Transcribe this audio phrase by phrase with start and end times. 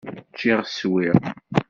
[0.31, 1.17] Ččiɣ, swiɣ.